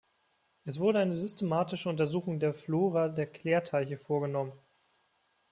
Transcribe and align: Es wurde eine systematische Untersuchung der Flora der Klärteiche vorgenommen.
Es 0.65 0.79
wurde 0.79 0.97
eine 0.97 1.13
systematische 1.13 1.87
Untersuchung 1.87 2.39
der 2.39 2.55
Flora 2.55 3.07
der 3.07 3.27
Klärteiche 3.27 3.99
vorgenommen. 3.99 4.51